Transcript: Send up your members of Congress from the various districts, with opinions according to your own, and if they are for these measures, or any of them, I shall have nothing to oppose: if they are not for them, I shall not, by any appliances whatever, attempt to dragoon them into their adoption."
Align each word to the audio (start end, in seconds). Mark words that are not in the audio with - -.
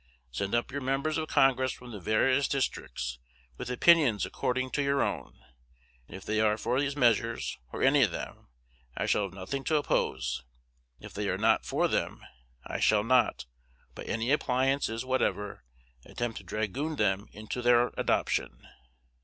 Send 0.31 0.55
up 0.55 0.71
your 0.71 0.81
members 0.81 1.19
of 1.19 1.27
Congress 1.27 1.71
from 1.71 1.91
the 1.91 1.99
various 1.99 2.47
districts, 2.47 3.19
with 3.57 3.69
opinions 3.69 4.25
according 4.25 4.71
to 4.71 4.81
your 4.81 5.03
own, 5.03 5.37
and 6.07 6.17
if 6.17 6.25
they 6.25 6.41
are 6.41 6.57
for 6.57 6.79
these 6.81 6.95
measures, 6.95 7.59
or 7.71 7.83
any 7.83 8.01
of 8.01 8.09
them, 8.09 8.47
I 8.97 9.05
shall 9.05 9.21
have 9.25 9.31
nothing 9.33 9.63
to 9.65 9.75
oppose: 9.75 10.43
if 10.99 11.13
they 11.13 11.29
are 11.29 11.37
not 11.37 11.67
for 11.67 11.87
them, 11.87 12.25
I 12.65 12.79
shall 12.79 13.03
not, 13.03 13.45
by 13.93 14.05
any 14.05 14.31
appliances 14.31 15.05
whatever, 15.05 15.65
attempt 16.03 16.39
to 16.39 16.43
dragoon 16.43 16.95
them 16.95 17.27
into 17.31 17.61
their 17.61 17.91
adoption." 17.95 18.67